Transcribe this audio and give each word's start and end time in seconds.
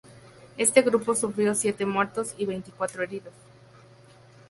Este 0.57 0.81
grupo 0.81 1.13
sufrió 1.13 1.53
siete 1.53 1.85
muertos 1.85 2.33
y 2.35 2.47
veinticuatro 2.47 3.03
heridos. 3.03 3.33